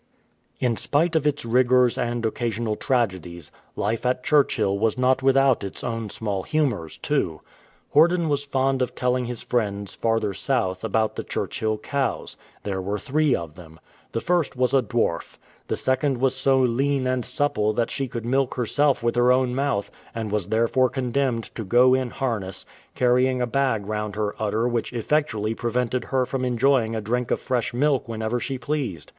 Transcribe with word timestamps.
In 0.59 0.77
spite 0.77 1.15
of 1.15 1.27
its 1.27 1.45
rigours 1.45 1.95
and 1.95 2.25
occasional 2.25 2.75
tragedies, 2.75 3.51
life 3.75 4.03
at 4.03 4.23
Churchill 4.23 4.79
was 4.79 4.97
not 4.97 5.21
without 5.21 5.63
its 5.63 5.83
own 5.83 6.09
small 6.09 6.41
humours 6.41 6.97
too. 6.97 7.41
Horden 7.93 8.27
was 8.27 8.43
fond 8.43 8.81
of 8.81 8.95
telling 8.95 9.25
his 9.25 9.43
friends 9.43 9.93
farther 9.93 10.33
south 10.33 10.83
about 10.83 11.11
N 11.19 11.23
193 11.25 11.67
THE 11.67 11.77
TAILLESS 11.77 11.81
COAV 11.81 11.81
the 11.81 11.87
Churchill 11.87 11.91
cows. 12.33 12.37
There 12.63 12.81
were 12.81 12.97
three 12.97 13.35
of 13.35 13.53
them. 13.53 13.79
The 14.13 14.21
first 14.21 14.55
was 14.55 14.73
a 14.73 14.81
dwarf. 14.81 15.37
The 15.67 15.77
second 15.77 16.17
was 16.17 16.33
so 16.35 16.59
lean 16.59 17.05
and 17.05 17.23
supple 17.23 17.71
that 17.73 17.91
she 17.91 18.07
could 18.07 18.25
milk 18.25 18.55
herself 18.55 19.03
with 19.03 19.15
her 19.15 19.31
own 19.31 19.53
mouth, 19.53 19.91
and 20.15 20.31
was 20.31 20.47
therefore 20.47 20.89
condemned 20.89 21.53
to 21.53 21.63
go 21.63 21.93
in 21.93 22.09
harness, 22.09 22.65
carrying 22.95 23.39
a 23.39 23.45
bag 23.45 23.85
round 23.85 24.15
her 24.15 24.33
udder 24.41 24.67
which 24.67 24.93
effectually 24.93 25.53
prevented 25.53 26.05
her 26.05 26.25
from 26.25 26.43
enjoying 26.43 26.95
a 26.95 27.01
drink 27.01 27.29
of 27.29 27.39
fresh 27.39 27.71
milk 27.71 28.07
whenever 28.07 28.39
she 28.39 28.57
pleased. 28.57 29.07